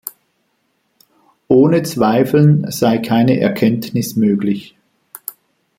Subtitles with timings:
[1.47, 4.75] Ohne Zweifeln sei keine Erkenntnis möglich.